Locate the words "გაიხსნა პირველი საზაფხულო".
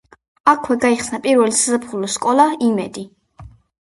0.85-2.09